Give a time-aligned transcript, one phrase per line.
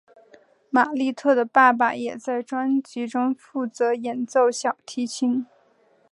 [0.71, 5.45] 玛莉特的爸爸也在专辑中负责演奏小提琴。